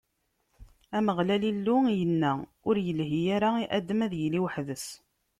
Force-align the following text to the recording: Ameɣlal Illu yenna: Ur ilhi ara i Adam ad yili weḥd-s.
Ameɣlal 0.97 1.43
Illu 1.51 1.77
yenna: 1.99 2.31
Ur 2.67 2.75
ilhi 2.89 3.21
ara 3.35 3.49
i 3.63 3.65
Adam 3.77 3.99
ad 4.05 4.13
yili 4.19 4.39
weḥd-s. 4.43 4.85